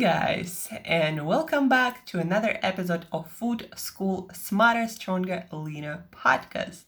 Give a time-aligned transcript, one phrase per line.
[0.00, 6.84] guys, and welcome back to another episode of Food School Smarter, Stronger, Leaner podcast.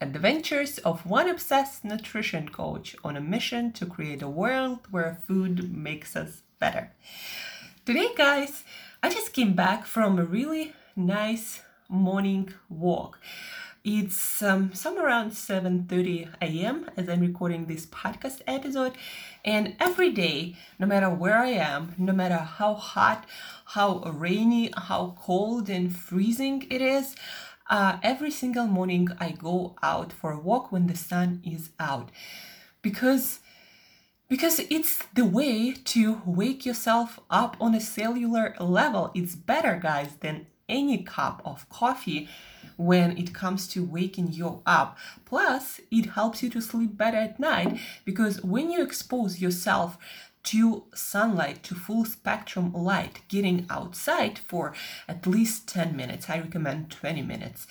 [0.00, 5.76] Adventures of one obsessed nutrition coach on a mission to create a world where food
[5.76, 6.90] makes us better.
[7.84, 8.64] Today, guys,
[9.00, 13.20] I just came back from a really nice morning walk.
[13.88, 16.90] It's um, somewhere around 7:30 a.m.
[16.96, 18.96] as I'm recording this podcast episode,
[19.44, 23.26] and every day, no matter where I am, no matter how hot,
[23.76, 27.14] how rainy, how cold and freezing it is,
[27.70, 32.10] uh, every single morning I go out for a walk when the sun is out,
[32.82, 33.38] because
[34.26, 39.12] because it's the way to wake yourself up on a cellular level.
[39.14, 42.28] It's better, guys, than any cup of coffee
[42.76, 44.96] when it comes to waking you up.
[45.24, 49.98] Plus, it helps you to sleep better at night because when you expose yourself
[50.44, 54.72] to sunlight, to full spectrum light, getting outside for
[55.08, 57.66] at least 10 minutes, I recommend 20 minutes.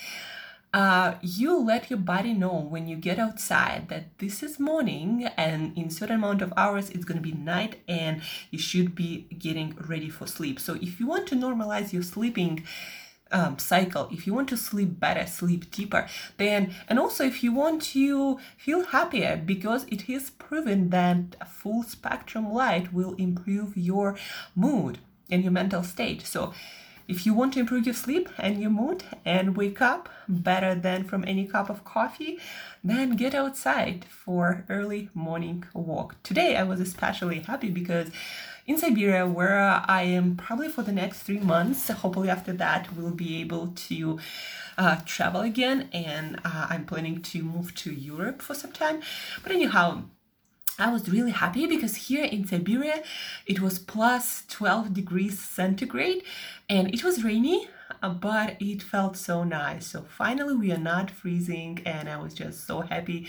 [0.74, 5.72] Uh, you let your body know when you get outside that this is morning and
[5.78, 9.74] in certain amount of hours it's going to be night and you should be getting
[9.88, 12.62] ready for sleep so if you want to normalize your sleeping
[13.32, 17.52] um, cycle if you want to sleep better sleep deeper then and also if you
[17.52, 24.16] want to feel happier because it is proven that full spectrum light will improve your
[24.56, 26.54] mood and your mental state so
[27.08, 31.04] if you want to improve your sleep and your mood and wake up better than
[31.04, 32.40] from any cup of coffee,
[32.84, 36.16] then get outside for early morning walk.
[36.24, 38.10] Today I was especially happy because
[38.66, 41.90] in Siberia, where I am probably for the next three months.
[41.90, 44.20] Hopefully, after that, we'll be able to
[44.78, 49.02] uh, travel again, and uh, I'm planning to move to Europe for some time.
[49.44, 50.04] But anyhow,
[50.78, 53.02] I was really happy because here in Siberia
[53.46, 56.22] it was plus 12 degrees centigrade
[56.68, 57.70] and it was rainy
[58.02, 59.88] uh, but it felt so nice.
[59.88, 63.28] So finally, we are not freezing, and I was just so happy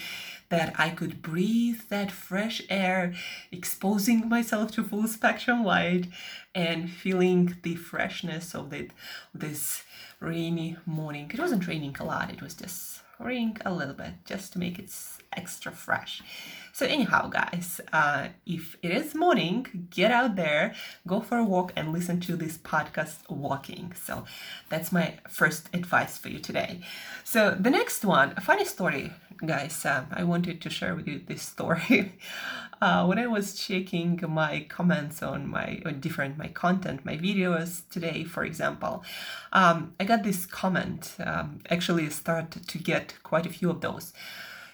[0.48, 3.14] that I could breathe that fresh air,
[3.50, 6.06] exposing myself to full spectrum light,
[6.54, 8.90] and feeling the freshness of it,
[9.34, 9.82] this
[10.20, 11.30] rainy morning.
[11.32, 14.78] It wasn't raining a lot; it was just raining a little bit, just to make
[14.78, 14.92] it
[15.32, 16.22] extra fresh.
[16.72, 20.74] So anyhow, guys, uh, if it is morning, get out there,
[21.06, 23.92] go for a walk, and listen to this podcast walking.
[23.94, 24.26] So
[24.68, 26.80] that's my first advice for you today.
[27.24, 29.12] So the next one, a funny story,
[29.44, 29.84] guys.
[29.84, 32.12] Uh, I wanted to share with you this story.
[32.78, 37.88] Uh, when I was checking my comments on my on different my content, my videos
[37.88, 39.02] today, for example,
[39.50, 41.14] um, I got this comment.
[41.18, 44.12] Um, actually, I started to get quite a few of those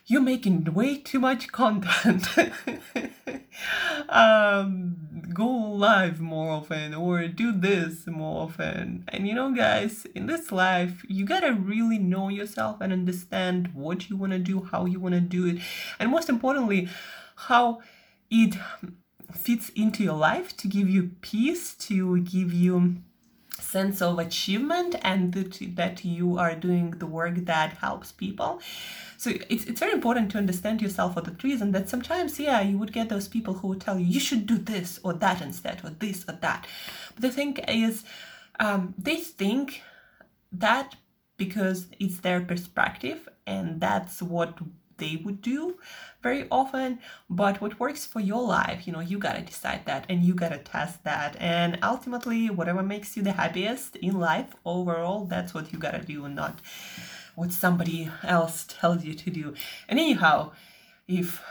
[0.07, 2.29] you're making way too much content.
[4.09, 4.97] um,
[5.35, 9.05] go live more often or do this more often.
[9.09, 14.09] And you know, guys, in this life, you gotta really know yourself and understand what
[14.09, 15.59] you wanna do, how you wanna do it,
[15.99, 16.89] and most importantly,
[17.37, 17.81] how
[18.31, 18.55] it
[19.33, 22.97] fits into your life to give you peace, to give you
[23.73, 28.61] sense of achievement and that, that you are doing the work that helps people.
[29.17, 32.77] So it's, it's very important to understand yourself for that reason that sometimes, yeah, you
[32.79, 35.81] would get those people who would tell you, you should do this or that instead,
[35.85, 36.67] or this or that.
[37.15, 37.57] But the thing
[37.87, 38.05] is,
[38.61, 39.83] um, they think
[40.51, 40.97] that
[41.37, 44.59] because it's their perspective and that's what
[44.99, 45.77] they would do
[46.23, 46.99] very often
[47.29, 50.59] but what works for your life you know you gotta decide that and you gotta
[50.59, 55.79] test that and ultimately whatever makes you the happiest in life overall that's what you
[55.79, 56.61] gotta do and not
[57.35, 59.55] what somebody else tells you to do
[59.89, 60.51] and anyhow
[61.09, 61.43] if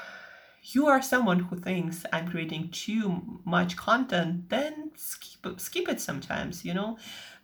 [0.63, 6.63] you are someone who thinks I'm creating too much content, then skip skip it sometimes,
[6.63, 6.97] you know.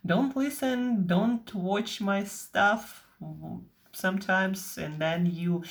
[0.06, 3.04] Don't listen, don't watch my stuff
[3.98, 5.62] sometimes and then you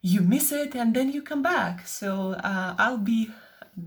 [0.00, 1.86] you miss it and then you come back.
[1.86, 3.30] So uh, i'll be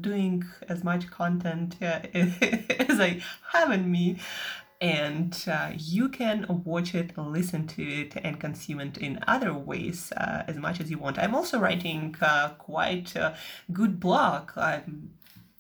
[0.01, 3.21] doing as much content uh, as i
[3.53, 4.17] have in me
[4.81, 10.11] and uh, you can watch it listen to it and consume it in other ways
[10.11, 11.17] uh, as much as you want.
[11.17, 13.35] I'm also writing uh, quite a
[13.73, 14.51] good blog.
[14.55, 15.13] I'm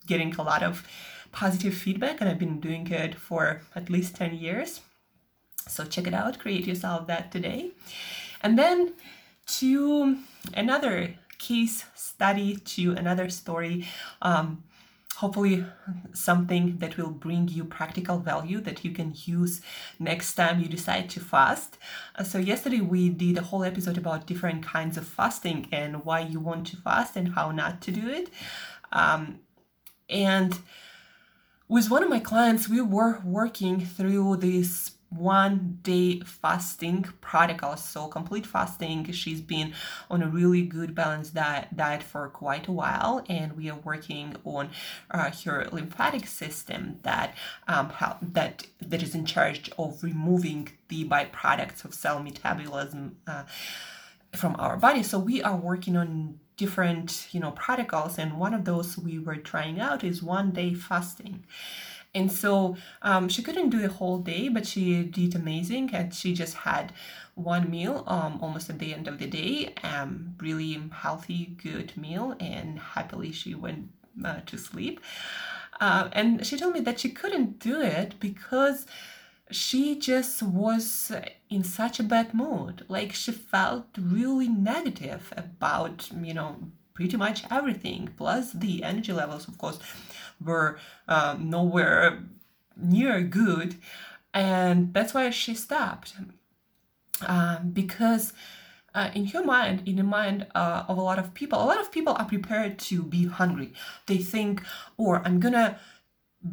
[0.05, 0.87] getting a lot of
[1.31, 4.81] positive feedback and i've been doing it for at least 10 years
[5.67, 7.71] so check it out, create yourself that today.
[8.41, 8.93] And then
[9.59, 10.17] to
[10.53, 13.87] another case study, to another story.
[14.21, 14.63] Um,
[15.17, 15.65] hopefully
[16.13, 19.61] something that will bring you practical value that you can use
[19.97, 21.79] next time you decide to fast
[22.19, 26.19] uh, so yesterday we did a whole episode about different kinds of fasting and why
[26.19, 28.29] you want to fast and how not to do it
[28.91, 29.39] um,
[30.07, 30.59] and
[31.67, 38.07] with one of my clients, we were working through this one day fasting protocol so
[38.07, 39.09] complete fasting.
[39.11, 39.73] She's been
[40.09, 44.35] on a really good balanced diet, diet for quite a while and we are working
[44.43, 44.69] on
[45.11, 47.35] uh, her lymphatic system that
[47.67, 53.43] um, help, that that is in charge of removing the byproducts of cell metabolism uh,
[54.33, 55.03] from our body.
[55.03, 59.35] So we are working on different you know protocols and one of those we were
[59.35, 61.45] trying out is one day fasting
[62.13, 65.93] and so um, she couldn't do the whole day, but she did amazing.
[65.93, 66.93] And she just had
[67.35, 72.35] one meal um, almost at the end of the day, um, really healthy, good meal.
[72.39, 73.89] And happily she went
[74.23, 74.99] uh, to sleep.
[75.79, 78.87] Uh, and she told me that she couldn't do it because
[79.51, 81.11] she just was
[81.49, 82.83] in such a bad mood.
[82.87, 86.57] Like she felt really negative about, you know,
[86.93, 88.09] pretty much everything.
[88.17, 89.79] Plus the energy levels, of course,
[90.43, 92.23] were uh, nowhere
[92.75, 93.75] near good.
[94.33, 96.13] And that's why she stopped.
[97.25, 98.33] Um, because
[98.93, 101.79] uh, in her mind, in the mind uh, of a lot of people, a lot
[101.79, 103.73] of people are prepared to be hungry.
[104.07, 104.63] They think,
[104.97, 105.79] or oh, I'm gonna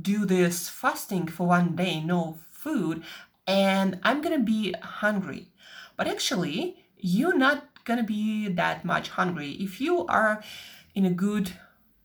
[0.02, 3.02] do this fasting for one day, no food,
[3.46, 5.52] and I'm gonna be hungry.
[5.96, 9.52] But actually, you're not gonna be that much hungry.
[9.52, 10.42] If you are
[10.94, 11.52] in a good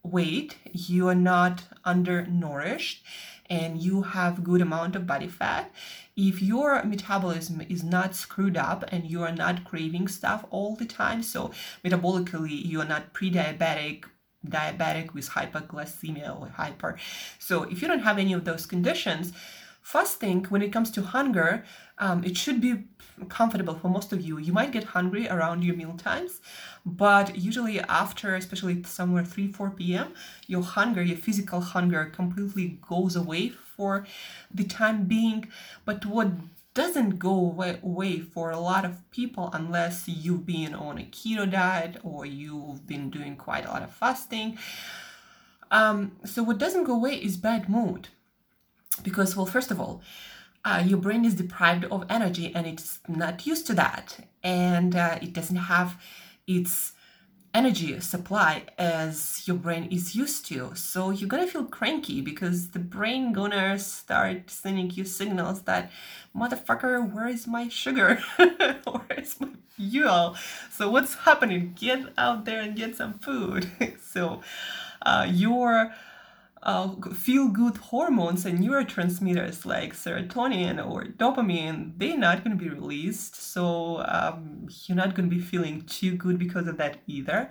[0.04, 3.04] weight, you are not undernourished
[3.50, 5.72] and you have good amount of body fat.
[6.16, 10.86] If your metabolism is not screwed up and you are not craving stuff all the
[10.86, 11.52] time so
[11.84, 14.06] metabolically you are not pre-diabetic
[14.48, 16.98] diabetic with hyperglycemia or hyper.
[17.40, 19.34] So if you don't have any of those conditions
[19.92, 21.64] fasting when it comes to hunger
[22.00, 22.86] um, it should be
[23.28, 24.38] comfortable for most of you.
[24.38, 26.40] You might get hungry around your meal times,
[26.86, 30.14] but usually after, especially somewhere 3 4 p.m.,
[30.48, 34.08] your hunger, your physical hunger, completely goes away for
[34.54, 35.50] the time being.
[35.84, 36.30] But what
[36.74, 37.34] doesn't go
[37.82, 42.88] away, for a lot of people unless you've been on a keto diet or you've
[42.88, 44.58] been doing quite a lot of fasting.
[45.72, 48.08] Um, so, what doesn't go away is bad mood.
[49.04, 50.02] Because, well, first of all,
[50.66, 54.18] uh, your brain is deprived of energy and it's not used to that.
[54.44, 56.02] And uh, it doesn't have
[56.48, 56.94] its
[57.54, 60.72] energy supply as your brain is used to.
[60.76, 65.92] So you're gonna feel cranky because the brain gonna start sending you signals that
[66.36, 68.20] motherfucker where is my sugar?
[68.38, 70.36] Where is my fuel?
[70.72, 71.74] So what's happening?
[71.80, 73.70] Get out there and get some food.
[74.02, 74.42] So
[75.04, 75.94] uh, your
[76.64, 82.70] uh, feel good hormones and neurotransmitters like serotonin or dopamine, they're not going to be
[82.70, 83.36] released.
[83.36, 87.50] So um, you're not going to be feeling too good because of that either.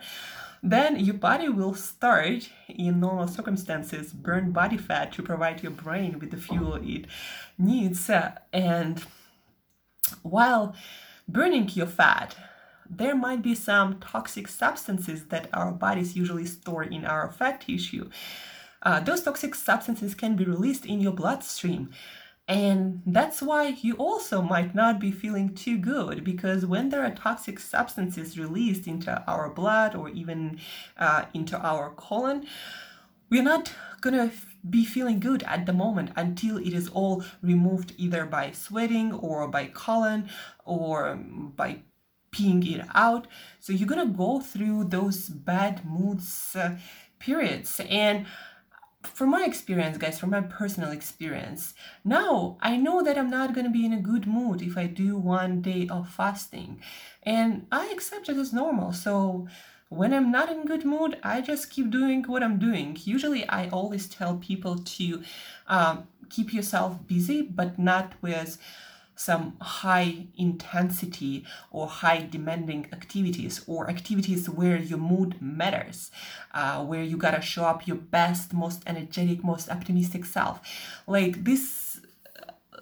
[0.62, 6.18] Then your body will start, in normal circumstances, burn body fat to provide your brain
[6.18, 7.06] with the fuel it
[7.56, 8.10] needs.
[8.52, 9.02] And
[10.22, 10.74] while
[11.28, 12.36] burning your fat,
[12.90, 18.10] there might be some toxic substances that our bodies usually store in our fat tissue
[18.82, 21.90] uh, those toxic substances can be released in your bloodstream.
[22.46, 27.10] And that's why you also might not be feeling too good because when there are
[27.10, 30.58] toxic substances released into our blood or even
[30.96, 32.46] uh, into our colon,
[33.28, 34.32] we're not gonna
[34.68, 39.46] be feeling good at the moment until it is all removed either by sweating or
[39.48, 40.30] by colon
[40.64, 41.80] or by
[42.32, 43.26] peeing it out.
[43.60, 46.76] So you're gonna go through those bad moods uh,
[47.18, 48.26] periods and
[49.14, 51.74] from my experience, guys, from my personal experience,
[52.04, 54.86] now I know that I'm not going to be in a good mood if I
[54.86, 56.80] do one day of fasting.
[57.22, 58.92] And I accept it as normal.
[58.92, 59.48] So
[59.88, 62.96] when I'm not in good mood, I just keep doing what I'm doing.
[63.04, 65.22] Usually, I always tell people to
[65.66, 68.58] um, keep yourself busy, but not with
[69.18, 76.12] some high intensity or high demanding activities or activities where your mood matters,
[76.54, 80.60] uh, where you gotta show up your best, most energetic, most optimistic self.
[81.08, 82.00] Like this,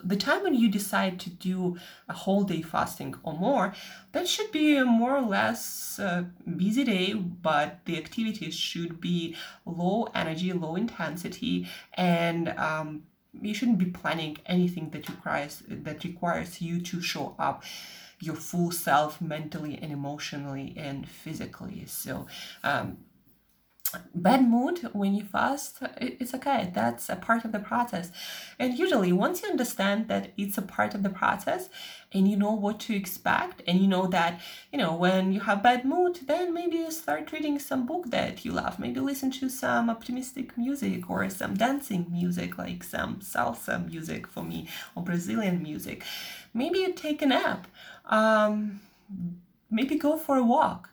[0.04, 3.74] the time when you decide to do a whole day fasting or more,
[4.12, 6.24] that should be a more or less uh,
[6.56, 13.04] busy day, but the activities should be low energy, low intensity, and um,
[13.40, 17.64] you shouldn't be planning anything that requires that requires you to show up
[18.20, 21.84] your full self mentally and emotionally and physically.
[21.86, 22.26] So
[22.64, 22.98] um,
[24.14, 26.70] bad mood when you fast it's okay.
[26.74, 28.10] That's a part of the process.
[28.58, 31.68] And usually once you understand that it's a part of the process
[32.12, 34.40] and you know what to expect and you know that
[34.72, 38.44] you know when you have bad mood then maybe you start reading some book that
[38.44, 38.78] you love.
[38.78, 44.42] Maybe listen to some optimistic music or some dancing music like some salsa music for
[44.42, 46.04] me or brazilian music.
[46.54, 47.66] Maybe you take a nap.
[48.06, 48.80] Um,
[49.70, 50.90] maybe go for a walk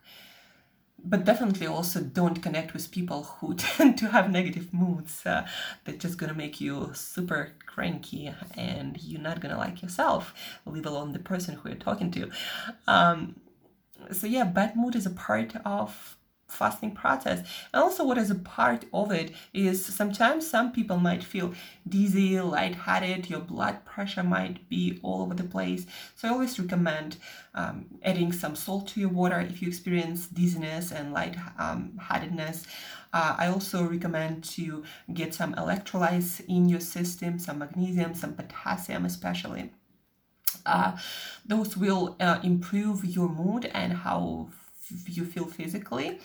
[1.04, 5.46] but definitely also don't connect with people who tend to have negative moods uh,
[5.84, 10.34] that's just gonna make you super cranky and you're not gonna like yourself
[10.66, 12.30] leave alone the person who you're talking to.
[12.88, 13.40] Um,
[14.12, 17.40] so yeah bad mood is a part of fasting process.
[17.74, 21.54] And also, what is a part of it is sometimes some people might feel
[21.88, 25.86] dizzy, lightheaded, your blood pressure might be all over the place.
[26.16, 27.18] So, I always recommend
[27.56, 32.66] um, adding some salt to your water if you experience dizziness and lightheadedness.
[33.14, 34.84] Uh, I also recommend to
[35.14, 39.72] get some electrolytes in your system, some magnesium, some potassium, especially.
[40.66, 40.98] Uh,
[41.46, 44.50] those will uh, improve your mood and how
[45.06, 46.20] you feel physically.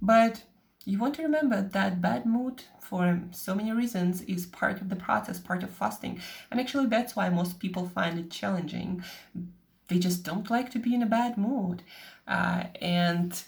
[0.00, 0.42] But
[0.84, 4.96] you want to remember that bad mood for so many reasons is part of the
[4.96, 6.20] process, part of fasting.
[6.50, 9.04] And actually, that's why most people find it challenging.
[9.88, 11.82] They just don't like to be in a bad mood.
[12.26, 13.42] Uh, and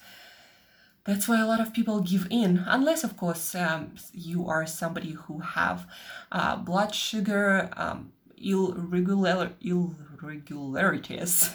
[1.05, 5.13] that's why a lot of people give in unless of course um, you are somebody
[5.13, 5.87] who have
[6.31, 11.51] uh, blood sugar um, irregular irregularities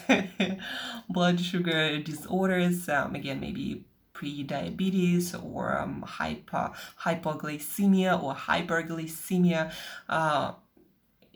[1.08, 3.84] blood sugar disorders um, again maybe
[4.16, 6.70] pre-diabetes or um, hyper,
[7.02, 9.70] hypoglycemia or hyperglycemia.
[10.08, 10.52] Uh,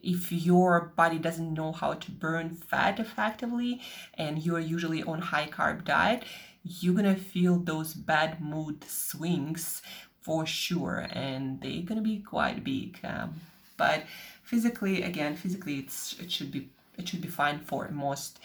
[0.02, 3.82] if your body doesn't know how to burn fat effectively
[4.14, 6.24] and you're usually on high carb diet,
[6.62, 9.82] you're gonna feel those bad mood swings
[10.22, 12.98] for sure, and they're gonna be quite big.
[13.04, 13.40] Um,
[13.80, 14.04] but
[14.42, 16.68] physically, again, physically, it's it should be
[16.98, 18.38] it should be fine for most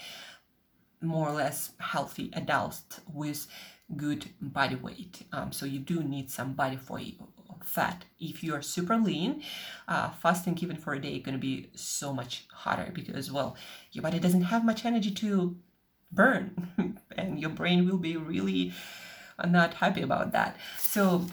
[1.01, 3.45] more or less healthy adults with
[3.97, 5.23] good body weight.
[5.33, 6.79] Um, so you do need some body
[7.61, 8.05] fat.
[8.17, 9.43] If you are super lean,
[9.89, 13.57] uh, fasting even for a day is going to be so much harder because, well,
[13.91, 15.57] your body doesn't have much energy to
[16.13, 18.71] burn and your brain will be really
[19.45, 20.55] not happy about that.
[20.79, 21.25] So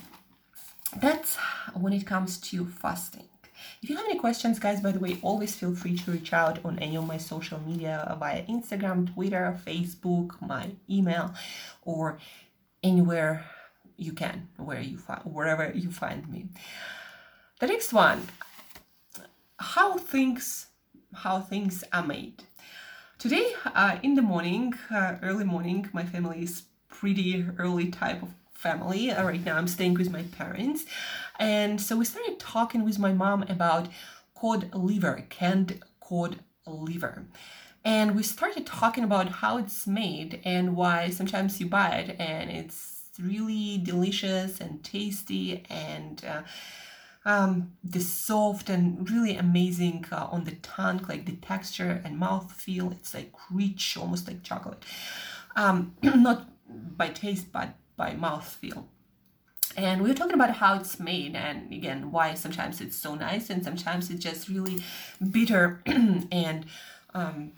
[0.96, 1.36] that's
[1.74, 3.28] when it comes to fasting.
[3.82, 6.64] If you have any questions, guys, by the way, always feel free to reach out
[6.64, 11.34] on any of my social media via Instagram, Twitter, Facebook, my email,
[11.82, 12.18] or
[12.84, 13.44] anywhere
[13.96, 16.48] you can, where you find, wherever you find me.
[17.58, 18.28] The next one,
[19.58, 20.66] how things
[21.14, 22.44] how things are made.
[23.18, 28.30] Today, uh, in the morning, uh, early morning, my family is pretty early type of
[28.54, 29.10] family.
[29.10, 30.84] Uh, right now, I'm staying with my parents,
[31.38, 33.88] and so we started talking with my mom about
[34.34, 37.26] cod liver, canned cod liver
[37.84, 42.50] and we started talking about how it's made and why sometimes you buy it and
[42.50, 46.42] it's really delicious and tasty and uh,
[47.24, 52.50] um, the soft and really amazing uh, on the tongue, like the texture and mouth
[52.52, 52.90] feel.
[52.90, 54.84] It's like rich, almost like chocolate.
[55.54, 56.48] Um, not
[56.96, 58.88] by taste, but by mouth feel.
[59.76, 63.50] And we were talking about how it's made, and again, why sometimes it's so nice
[63.50, 64.82] and sometimes it's just really
[65.30, 66.66] bitter and
[67.14, 67.52] um,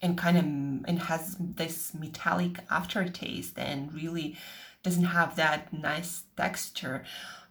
[0.00, 0.44] and kind of
[0.88, 4.36] and has this metallic aftertaste and really
[4.82, 7.04] doesn't have that nice texture.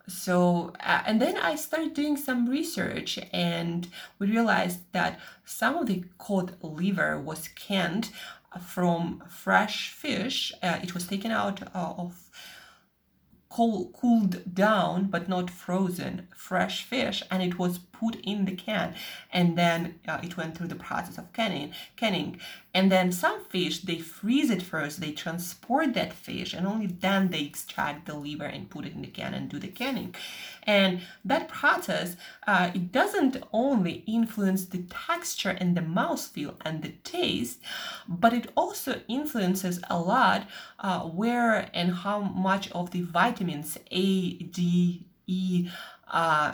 [0.08, 5.88] So uh, and then i started doing some research and we realized that some of
[5.88, 8.10] the cod liver was canned
[8.66, 10.54] from fresh fish.
[10.64, 12.30] Uh, it was taken out uh, of
[13.50, 18.94] cold, cooled down but not frozen fresh fish and it was put in the can.
[19.32, 22.40] And then uh, it went through the process of canning canning
[22.78, 27.32] and then some fish they freeze it first they transport that fish and only then
[27.32, 30.14] they extract the liver and put it in the can and do the canning.
[30.62, 32.16] And that process
[32.46, 37.60] uh, it doesn't only influence the texture and the mouthfeel and the taste
[38.08, 40.48] but it also influences a lot
[40.80, 45.68] uh, where and how much of the vitamins a d e
[46.12, 46.54] uh,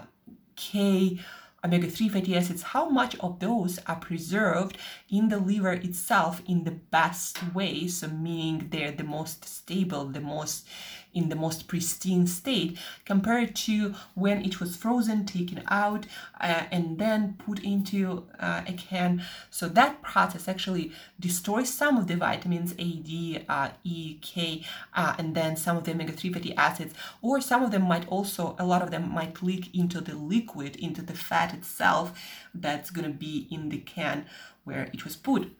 [0.55, 1.19] k
[1.65, 4.77] omega-3 fatty acids, how much of those are preserved
[5.09, 10.19] in the liver itself in the best way, so meaning they're the most stable, the
[10.19, 10.67] most
[11.13, 16.05] in the most pristine state compared to when it was frozen, taken out,
[16.41, 19.23] uh, and then put into uh, a can.
[19.49, 24.63] So that process actually destroys some of the vitamins A, D, uh, E, K,
[24.95, 28.55] uh, and then some of the omega-3 fatty acids, or some of them might also,
[28.59, 32.19] a lot of them might leak into the liquid, into the fat itself
[32.53, 34.25] that's going to be in the can
[34.63, 35.51] where it was put.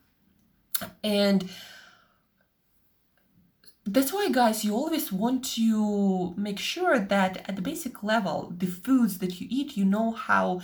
[1.03, 1.49] And
[3.85, 8.65] that's why guys you always want to make sure that at the basic level the
[8.65, 10.61] foods that you eat you know how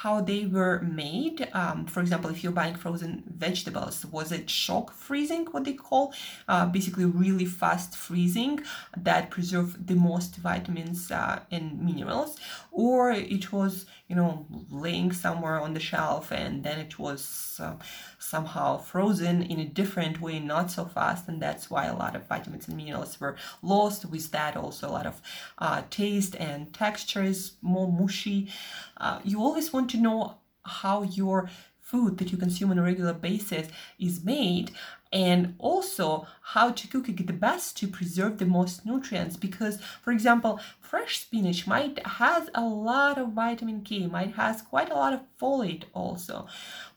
[0.00, 1.48] how they were made.
[1.54, 6.12] Um, for example, if you're buying frozen vegetables, was it shock freezing, what they call,
[6.48, 8.60] uh, basically really fast freezing
[8.94, 12.36] that preserve the most vitamins uh, and minerals,
[12.70, 17.72] or it was, you know, laying somewhere on the shelf and then it was uh,
[18.18, 22.28] somehow frozen in a different way, not so fast, and that's why a lot of
[22.28, 24.04] vitamins and minerals were lost.
[24.04, 25.22] With that, also a lot of
[25.58, 28.50] uh, taste and texture is more mushy.
[28.98, 31.48] Uh, you always want to know how your
[31.86, 34.72] food that you consume on a regular basis is made
[35.12, 39.36] and also how to cook it the best to preserve the most nutrients.
[39.36, 44.90] Because for example fresh spinach might has a lot of vitamin k might has quite
[44.90, 46.48] a lot of folate also.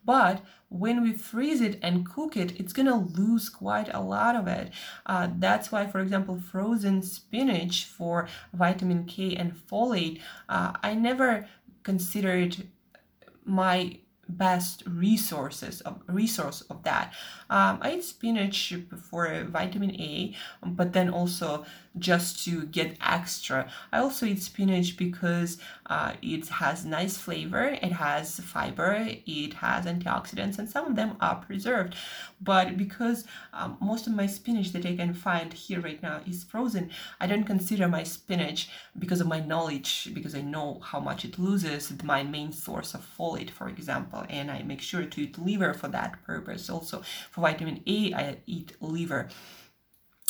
[0.03, 4.47] But when we freeze it and cook it it's gonna lose quite a lot of
[4.47, 4.71] it.
[5.05, 10.19] Uh, that's why for example frozen spinach for vitamin k and folate
[10.49, 11.47] uh, i never
[11.83, 12.67] considered
[13.49, 13.97] my
[14.29, 17.13] best resources of resource of that.
[17.49, 18.75] Um, i eat spinach
[19.09, 21.65] for vitamin a but then also
[21.99, 23.69] just to get extra.
[23.91, 29.85] I also eat spinach because uh, it has nice flavor it has fiber it has
[29.85, 31.95] antioxidants and some of them are preserved.
[32.41, 36.43] But because um, most of my spinach that i can find here right now is
[36.43, 36.89] frozen
[37.19, 41.37] i don't consider my spinach because of my knowledge because i know how much it
[41.39, 45.73] loses my main source of folate for example and i make sure to eat liver
[45.73, 46.69] for that purpose.
[46.69, 47.01] Also
[47.31, 49.29] for vitamin a i eat liver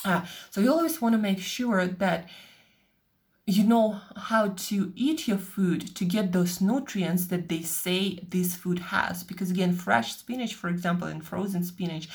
[0.06, 2.28] uh, so you always want to make sure that
[3.46, 8.56] you know how to eat your food to get those nutrients that they say this
[8.56, 9.24] food has.
[9.24, 12.08] Because again, fresh spinach, for example, and frozen spinach,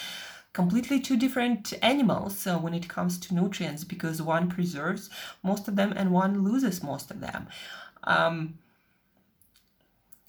[0.52, 5.10] completely two different animals uh, when it comes to nutrients because one preserves
[5.42, 7.48] most of them and one loses most of them.
[8.04, 8.58] Um,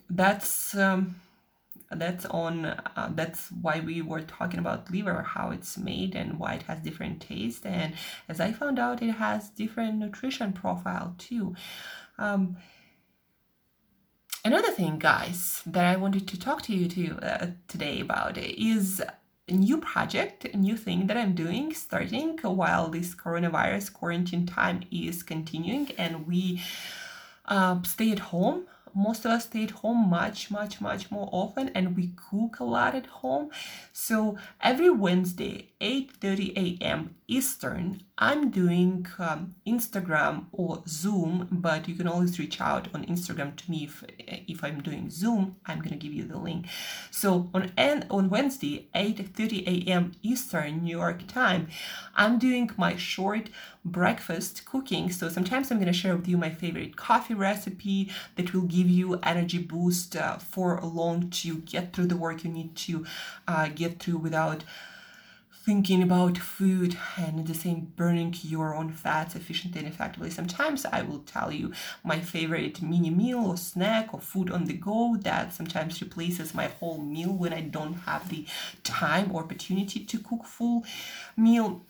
[0.10, 1.16] that's um,
[1.96, 6.54] that's on uh, that's why we were talking about liver how it's made and why
[6.56, 7.66] it has different taste.
[7.66, 7.94] And
[8.30, 11.56] as i found out it has different nutrition profile too.
[12.18, 12.58] Um,
[14.46, 19.02] another thing guys that i wanted to talk to you to, uh, today about is
[19.50, 24.82] a new project a new thing that i'm doing starting while this coronavirus quarantine time
[24.92, 26.62] is continuing and we
[27.48, 31.70] uh, stay at home most of us stay at home much much much more often
[31.70, 33.50] and we cook a lot at home
[33.92, 37.16] so every wednesday 8:30 a.m.
[37.28, 43.56] Eastern, I'm doing um, Instagram or Zoom, but you can always reach out on Instagram
[43.58, 45.58] to me if, if I'm doing Zoom.
[45.68, 46.66] I'm gonna give you the link.
[47.12, 50.14] So on and on Wednesday, 8:30 a.m.
[50.24, 51.68] Eastern New York time,
[52.16, 53.50] I'm doing my short
[53.86, 55.12] breakfast cooking.
[55.12, 59.20] So sometimes I'm gonna share with you my favorite coffee recipe that will give you
[59.24, 63.06] energy boost uh, for long to get through the work you need to
[63.48, 64.64] uh, get through without
[65.66, 70.30] thinking about food and at the same burning your own fats efficiently and effectively.
[70.30, 74.74] Sometimes I will tell you my favorite mini meal or snack or food on the
[74.74, 78.46] go that sometimes replaces my whole meal when I don't have the
[78.84, 80.86] time or opportunity to cook full
[81.36, 81.82] meal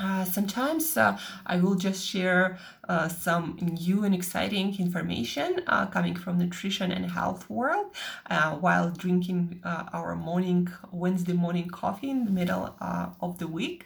[0.00, 6.16] uh, sometimes uh, I will just share uh, some new and exciting information uh, coming
[6.16, 7.94] from nutrition and health world
[8.30, 12.74] uh, while drinking our morning Wednesday morning coffee in the middle
[13.20, 13.84] of the week.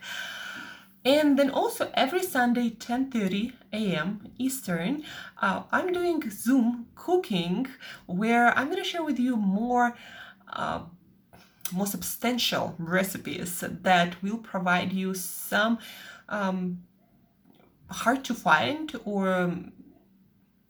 [1.05, 4.29] And then also every Sunday 10:30 a.m.
[4.39, 5.05] Eastern,
[5.41, 7.67] I'm doing Zoom cooking
[8.07, 9.97] where I'm going to share with you more
[11.73, 15.79] more substantial recipes that will provide you some
[16.29, 16.83] um,
[17.91, 19.73] hard to find or um,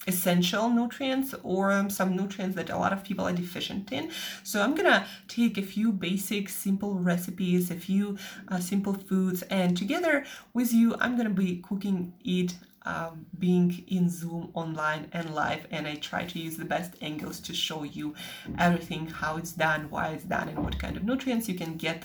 [0.07, 4.09] essential nutrients or some nutrients that a lot of people are deficient in.
[4.43, 9.75] So I'm gonna take a few basic simple recipes, a few uh, simple foods, and
[9.75, 15.67] together with you, I'm gonna be cooking it um, being in Zoom online and live,
[15.71, 18.15] and I try to use the best angles to show you
[18.57, 22.03] everything, how it's done, why it's done, and what kind of nutrients you can get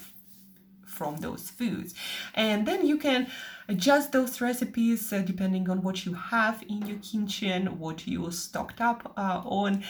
[0.84, 1.94] from those foods.
[2.34, 3.28] And then you can
[3.68, 8.80] adjust those recipes uh, depending on what you have in your kitchen, what you stocked
[8.80, 9.82] up uh, on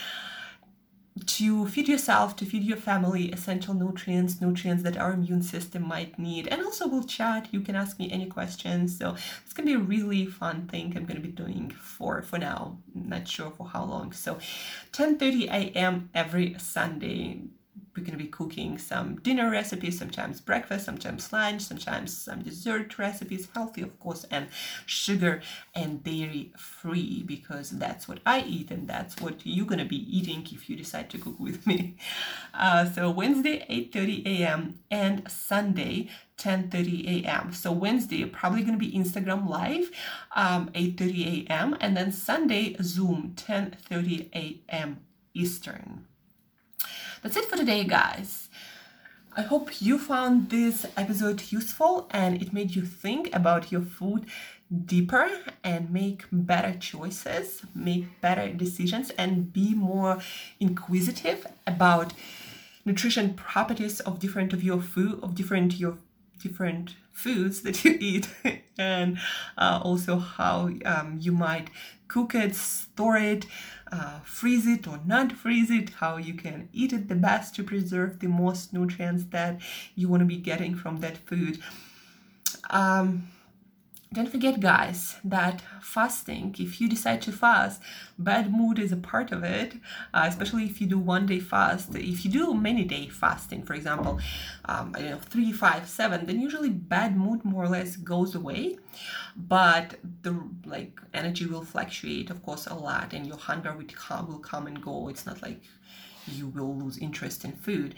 [1.25, 6.17] to feed yourself, to feed your family essential nutrients, nutrients that our immune system might
[6.17, 6.47] need.
[6.47, 7.47] And also we'll chat.
[7.51, 8.97] You can ask me any questions.
[8.97, 12.77] So it's gonna be a really fun thing I'm gonna be doing for for now.
[12.93, 14.11] Not sure for how long.
[14.11, 14.39] So
[14.91, 16.09] 10:30 a.m.
[16.13, 17.41] every Sunday
[17.95, 22.97] we're going to be cooking some dinner recipes, sometimes breakfast, sometimes lunch, sometimes some dessert
[22.97, 24.47] recipes, healthy, of course, and
[24.85, 25.41] sugar
[25.75, 30.17] and dairy free because that's what I eat and that's what you're going to be
[30.17, 31.95] eating if you decide to cook with me.
[32.53, 34.79] Uh, so Wednesday, 8.30 a.m.
[34.89, 37.53] and Sunday, 10.30 a.m.
[37.53, 39.91] So Wednesday, probably going to be Instagram Live,
[40.35, 41.77] um, 8.30 a.m.
[41.79, 45.01] And then Sunday, Zoom, 10.30 a.m.
[45.33, 46.07] Eastern.
[47.23, 48.49] That's it for today, guys.
[49.37, 54.25] I hope you found this episode useful and it made you think about your food
[54.85, 55.29] deeper
[55.63, 60.19] and make better choices, make better decisions, and be more
[60.59, 62.11] inquisitive about
[62.83, 65.97] nutrition properties of different of your food, of different your
[66.41, 68.27] different foods that you eat,
[68.77, 69.17] and
[69.57, 71.69] uh, also how um, you might
[72.09, 73.45] cook it, store it,
[73.93, 77.63] uh, freeze it or not freeze it, how you can eat it the best to
[77.63, 79.61] preserve the most nutrients that
[79.95, 81.59] you want to be getting from that food.
[82.71, 83.27] Um,
[84.13, 87.81] don't forget, guys, that fasting, if you decide to fast,
[88.17, 89.73] bad mood is a part of it,
[90.13, 91.95] uh, especially if you do one day fast.
[91.95, 94.19] If you do many day fasting, for example,
[94.65, 98.77] um, know, three, five, seven, then usually bad mood more or less goes away.
[99.35, 100.33] But the
[100.65, 104.67] like energy will fluctuate, of course, a lot, and your hunger will come, will come
[104.67, 105.09] and go.
[105.09, 105.61] It's not like
[106.27, 107.95] you will lose interest in food.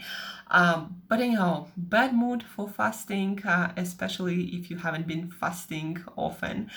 [0.50, 6.70] Um, but anyhow, bad mood for fasting, uh, especially if you haven't been fasting often.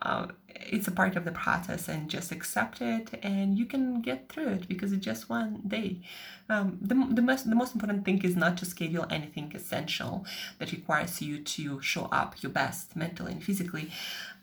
[0.00, 4.28] Uh, it's a part of the process and just accept it and you can get
[4.28, 6.00] through it because it's just one day
[6.48, 10.24] um, the, the, most, the most important thing is not to schedule anything essential
[10.58, 13.90] that requires you to show up your best mentally and physically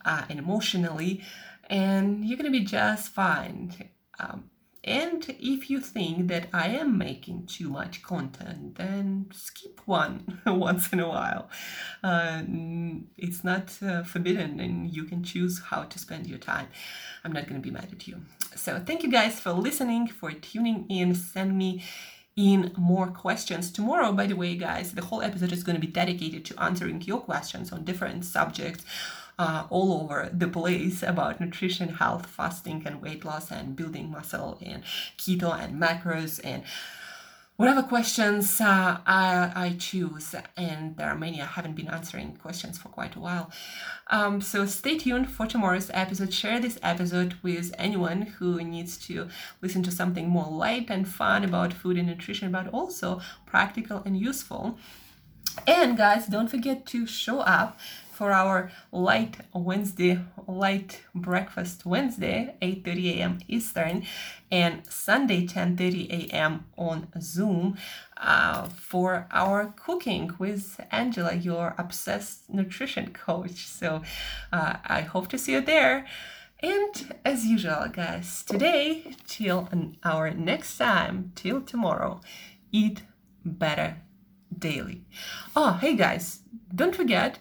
[0.03, 1.21] uh, and emotionally
[1.69, 3.73] and you're going to be just fine
[4.19, 4.49] um,
[4.85, 10.93] and if you think that I am making too much content, then skip one once
[10.93, 11.49] in a while.
[12.03, 12.43] Uh,
[13.17, 16.67] it's not uh, forbidden, and you can choose how to spend your time.
[17.23, 18.21] I'm not going to be mad at you.
[18.55, 21.15] So, thank you guys for listening, for tuning in.
[21.15, 21.83] Send me
[22.35, 23.71] in more questions.
[23.71, 27.01] Tomorrow, by the way, guys, the whole episode is going to be dedicated to answering
[27.01, 28.85] your questions on different subjects
[29.37, 34.57] uh, all over the place about nutrition, health, fasting, and weight loss, and building muscle,
[34.61, 34.83] and
[35.17, 36.63] keto, and macros, and
[37.57, 42.77] whatever questions uh, I, I choose, and there are many I haven't been answering questions
[42.77, 43.51] for quite a while.
[44.07, 46.33] Um, so stay tuned for tomorrow's episode.
[46.33, 49.29] Share this episode with anyone who needs to
[49.61, 54.17] listen to something more light and fun about food and nutrition, but also practical and
[54.17, 54.77] useful.
[55.65, 57.79] And guys, don't forget to show up
[58.15, 63.39] for our light Wednesday, light breakfast Wednesday, 8.30 a.m.
[63.47, 64.05] Eastern,
[64.49, 66.65] and Sunday, 10.30 a.m.
[66.77, 67.77] on Zoom
[68.17, 73.67] uh, for our cooking with Angela, your obsessed nutrition coach.
[73.67, 74.01] So
[74.53, 76.05] uh, I hope to see you there.
[76.63, 79.67] And as usual, guys, today, till
[80.03, 82.21] our next time, till tomorrow,
[82.71, 83.03] eat
[83.43, 83.97] better
[84.57, 85.03] daily.
[85.53, 86.39] Oh, hey guys,
[86.73, 87.39] don't forget,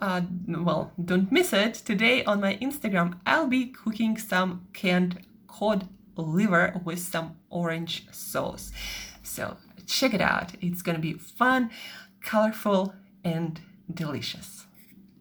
[0.00, 1.74] uh, well, don't miss it.
[1.74, 8.72] Today on my Instagram, I'll be cooking some canned cod liver with some orange sauce.
[9.22, 10.52] So check it out.
[10.60, 11.70] It's gonna be fun,
[12.22, 13.60] colorful, and
[13.92, 14.59] delicious.